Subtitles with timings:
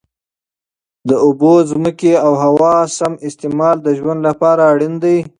[1.09, 5.17] د اوبو، ځمکې او هوا سم استعمال د ژوند لپاره اړین دی.